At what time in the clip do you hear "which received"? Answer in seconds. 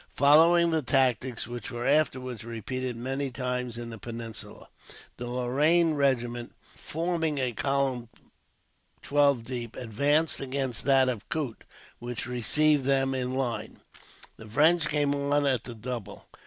11.99-12.85